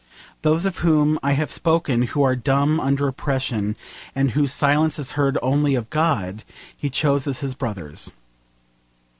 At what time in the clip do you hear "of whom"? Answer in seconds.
0.65-1.19